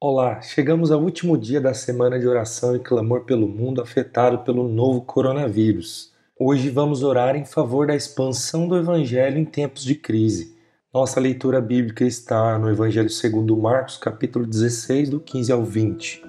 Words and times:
Olá, 0.00 0.40
chegamos 0.40 0.92
ao 0.92 1.02
último 1.02 1.36
dia 1.36 1.60
da 1.60 1.74
semana 1.74 2.20
de 2.20 2.28
oração 2.28 2.76
e 2.76 2.78
clamor 2.78 3.24
pelo 3.24 3.48
mundo 3.48 3.80
afetado 3.80 4.44
pelo 4.44 4.68
novo 4.68 5.00
coronavírus. 5.00 6.12
Hoje 6.38 6.70
vamos 6.70 7.02
orar 7.02 7.34
em 7.34 7.44
favor 7.44 7.88
da 7.88 7.96
expansão 7.96 8.68
do 8.68 8.76
Evangelho 8.76 9.38
em 9.38 9.44
tempos 9.44 9.82
de 9.82 9.96
crise. 9.96 10.56
Nossa 10.94 11.18
leitura 11.18 11.60
bíblica 11.60 12.04
está 12.04 12.56
no 12.60 12.70
Evangelho 12.70 13.10
segundo 13.10 13.56
Marcos, 13.56 13.96
capítulo 13.96 14.46
16, 14.46 15.10
do 15.10 15.18
15 15.18 15.50
ao 15.50 15.64
20. 15.64 16.22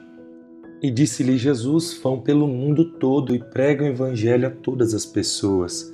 E 0.81 0.89
disse-lhe 0.89 1.37
Jesus: 1.37 1.93
Vão 2.01 2.19
pelo 2.19 2.47
mundo 2.47 2.97
todo 2.97 3.35
e 3.35 3.39
pregam 3.51 3.85
o 3.85 3.91
Evangelho 3.91 4.47
a 4.47 4.51
todas 4.51 4.95
as 4.95 5.05
pessoas. 5.05 5.93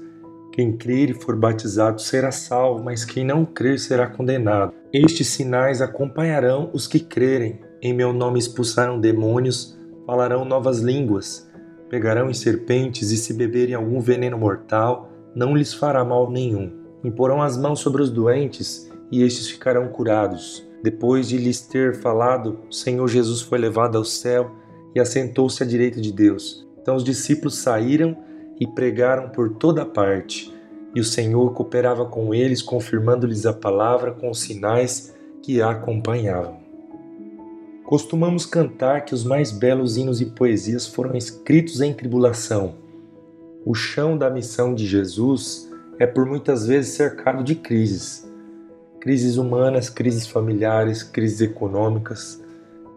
Quem 0.54 0.78
crer 0.78 1.10
e 1.10 1.14
for 1.14 1.36
batizado 1.36 2.02
será 2.02 2.32
salvo, 2.32 2.82
mas 2.82 3.04
quem 3.04 3.26
não 3.26 3.44
crer 3.44 3.78
será 3.78 4.08
condenado. 4.08 4.74
Estes 4.94 5.28
sinais 5.28 5.82
acompanharão 5.82 6.70
os 6.72 6.88
que 6.88 7.02
crerem. 7.02 7.65
Em 7.82 7.94
meu 7.94 8.14
nome 8.14 8.40
expulsarão 8.40 9.00
demônios, 9.00 9.78
falarão 10.06 10.46
novas 10.46 10.80
línguas, 10.80 11.50
pegarão 11.90 12.30
em 12.30 12.34
serpentes 12.34 13.12
e 13.12 13.18
se 13.18 13.34
beberem 13.34 13.76
algum 13.76 14.00
veneno 14.00 14.38
mortal, 14.38 15.12
não 15.36 15.56
lhes 15.56 15.74
fará 15.74 16.04
mal 16.04 16.32
nenhum. 16.32 16.72
Imporão 17.04 17.42
as 17.42 17.58
mãos 17.58 17.80
sobre 17.80 18.02
os 18.02 18.10
doentes 18.10 18.90
e 19.12 19.22
estes 19.22 19.50
ficarão 19.50 19.88
curados. 19.90 20.66
Depois 20.82 21.28
de 21.28 21.38
lhes 21.38 21.62
ter 21.62 21.96
falado, 21.96 22.60
o 22.70 22.74
Senhor 22.74 23.08
Jesus 23.08 23.42
foi 23.42 23.58
levado 23.58 23.98
ao 23.98 24.06
céu 24.06 24.52
e 24.94 25.00
assentou-se 25.00 25.62
à 25.62 25.66
direita 25.66 26.00
de 26.00 26.12
Deus. 26.12 26.66
Então 26.82 26.96
os 26.96 27.04
discípulos 27.04 27.58
saíram 27.58 28.16
e 28.60 28.66
pregaram 28.66 29.30
por 29.30 29.56
toda 29.56 29.86
parte. 29.86 30.54
E 30.94 31.00
o 31.00 31.04
Senhor 31.04 31.54
cooperava 31.54 32.06
com 32.06 32.34
eles, 32.34 32.62
confirmando-lhes 32.62 33.46
a 33.46 33.54
palavra 33.54 34.12
com 34.12 34.30
os 34.30 34.40
sinais 34.40 35.14
que 35.42 35.62
a 35.62 35.72
acompanhavam. 35.72 36.65
Costumamos 37.86 38.48
cantar 38.48 39.06
que 39.06 39.14
os 39.14 39.24
mais 39.24 39.52
belos 39.52 39.96
hinos 39.96 40.20
e 40.20 40.26
poesias 40.26 40.88
foram 40.88 41.16
escritos 41.16 41.82
em 41.82 41.94
tribulação. 41.94 42.74
O 43.64 43.76
chão 43.76 44.18
da 44.18 44.28
missão 44.28 44.74
de 44.74 44.88
Jesus 44.88 45.70
é 46.00 46.08
por 46.08 46.26
muitas 46.26 46.66
vezes 46.66 46.96
cercado 46.96 47.44
de 47.44 47.54
crises. 47.54 48.28
Crises 49.00 49.38
humanas, 49.38 49.88
crises 49.88 50.26
familiares, 50.26 51.04
crises 51.04 51.42
econômicas, 51.42 52.42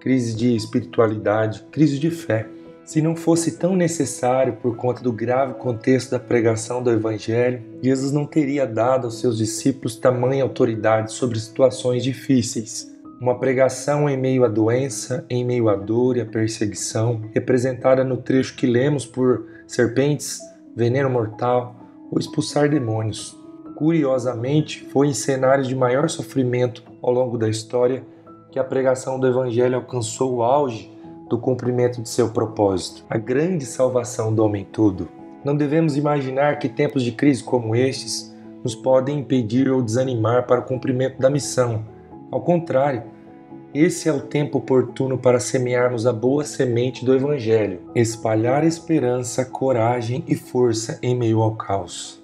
crises 0.01 0.35
de 0.35 0.57
espiritualidade, 0.57 1.67
crises 1.71 2.01
de 2.01 2.11
fé. 2.11 2.49
Se 2.83 3.03
não 3.03 3.15
fosse 3.15 3.59
tão 3.59 3.77
necessário 3.77 4.55
por 4.55 4.75
conta 4.75 5.03
do 5.03 5.13
grave 5.13 5.53
contexto 5.53 6.13
da 6.13 6.19
pregação 6.19 6.83
do 6.83 6.91
Evangelho, 6.91 7.63
Jesus 7.83 8.11
não 8.11 8.25
teria 8.25 8.67
dado 8.67 9.05
aos 9.05 9.21
seus 9.21 9.37
discípulos 9.37 9.97
tamanha 9.97 10.43
autoridade 10.43 11.13
sobre 11.13 11.39
situações 11.39 12.03
difíceis. 12.03 12.98
Uma 13.21 13.37
pregação 13.37 14.09
em 14.09 14.17
meio 14.17 14.45
à 14.45 14.49
doença, 14.49 15.27
em 15.29 15.45
meio 15.45 15.69
à 15.69 15.75
dor 15.75 16.17
e 16.17 16.21
à 16.21 16.27
perseguição, 16.27 17.21
representada 17.35 18.05
no 18.05 18.17
trecho 18.17 18.55
que 18.55 18.65
lemos 18.65 19.05
por 19.05 19.45
serpentes, 19.67 20.39
veneno 20.77 21.11
mortal 21.11 21.75
ou 22.13 22.19
expulsar 22.21 22.69
demônios. 22.69 23.37
Curiosamente, 23.75 24.85
foi 24.93 25.09
em 25.09 25.13
cenários 25.13 25.67
de 25.67 25.75
maior 25.75 26.09
sofrimento 26.09 26.85
ao 27.03 27.13
longo 27.13 27.37
da 27.37 27.49
história 27.49 28.05
que 28.53 28.59
a 28.59 28.65
pregação 28.65 29.19
do 29.19 29.27
Evangelho 29.27 29.75
alcançou 29.75 30.37
o 30.37 30.43
auge 30.45 30.89
do 31.29 31.39
cumprimento 31.39 32.01
de 32.01 32.09
seu 32.09 32.31
propósito, 32.31 33.05
a 33.11 33.19
grande 33.19 33.67
salvação 33.67 34.33
do 34.33 34.45
homem 34.45 34.65
todo. 34.65 35.09
Não 35.45 35.57
devemos 35.57 35.97
imaginar 35.97 36.61
que 36.61 36.69
tempos 36.69 37.03
de 37.03 37.11
crise 37.11 37.43
como 37.43 37.75
estes 37.75 38.33
nos 38.63 38.77
podem 38.77 39.19
impedir 39.19 39.69
ou 39.69 39.83
desanimar 39.83 40.47
para 40.47 40.61
o 40.61 40.65
cumprimento 40.65 41.19
da 41.19 41.29
missão. 41.29 41.98
Ao 42.31 42.41
contrário, 42.41 43.05
esse 43.75 44.09
é 44.09 44.13
o 44.13 44.21
tempo 44.21 44.59
oportuno 44.59 45.19
para 45.19 45.41
semearmos 45.41 46.07
a 46.07 46.13
boa 46.13 46.45
semente 46.45 47.05
do 47.05 47.15
Evangelho, 47.15 47.81
espalhar 47.95 48.65
esperança, 48.65 49.45
coragem 49.45 50.25
e 50.27 50.35
força 50.35 50.99
em 51.03 51.15
meio 51.15 51.43
ao 51.43 51.55
caos. 51.55 52.23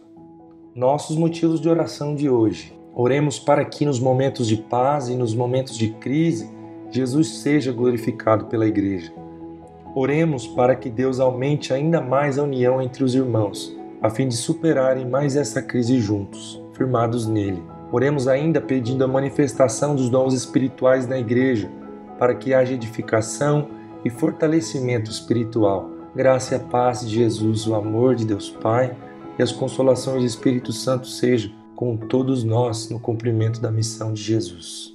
Nossos 0.75 1.17
motivos 1.17 1.61
de 1.61 1.69
oração 1.69 2.15
de 2.15 2.29
hoje. 2.29 2.75
Oremos 2.95 3.39
para 3.39 3.65
que 3.65 3.85
nos 3.85 3.99
momentos 3.99 4.47
de 4.47 4.57
paz 4.57 5.09
e 5.09 5.15
nos 5.15 5.35
momentos 5.35 5.77
de 5.77 5.91
crise 5.91 6.49
Jesus 6.91 7.39
seja 7.39 7.73
glorificado 7.73 8.47
pela 8.47 8.67
Igreja. 8.67 9.13
Oremos 9.95 10.47
para 10.47 10.77
que 10.77 10.89
Deus 10.89 11.21
aumente 11.21 11.73
ainda 11.73 12.01
mais 12.01 12.39
a 12.39 12.43
união 12.43 12.81
entre 12.81 13.03
os 13.05 13.15
irmãos, 13.15 13.77
a 14.01 14.09
fim 14.11 14.29
de 14.29 14.37
superarem 14.37 15.09
mais 15.09 15.37
essa 15.37 15.61
crise 15.61 15.99
juntos, 15.99 16.63
firmados 16.73 17.27
nele. 17.27 17.74
Oremos 17.95 18.27
ainda 18.27 18.61
pedindo 18.61 19.05
a 19.05 19.07
manifestação 19.07 19.95
dos 19.95 20.11
dons 20.11 20.35
espirituais 20.35 21.07
na 21.07 21.17
Igreja, 21.17 21.71
para 22.19 22.35
que 22.35 22.53
haja 22.53 22.75
edificação 22.75 23.69
e 24.05 24.11
fortalecimento 24.11 25.13
espiritual. 25.13 25.89
Graça 26.13 26.55
e 26.55 26.57
a 26.57 26.61
paz 26.61 27.03
de 27.03 27.15
Jesus, 27.15 27.69
o 27.69 27.75
amor 27.77 28.17
de 28.17 28.25
Deus 28.25 28.51
Pai 28.51 28.97
e 29.39 29.43
as 29.45 29.53
consolações 29.53 30.23
do 30.23 30.27
Espírito 30.27 30.73
Santo 30.73 31.07
sejam 31.07 31.53
com 31.77 31.97
todos 31.97 32.43
nós 32.43 32.91
no 32.91 32.99
cumprimento 32.99 33.61
da 33.61 33.71
missão 33.71 34.13
de 34.13 34.21
Jesus. 34.25 34.94